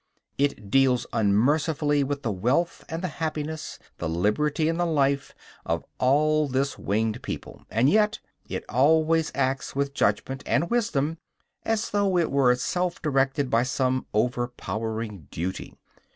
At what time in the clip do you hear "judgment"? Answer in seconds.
9.93-10.41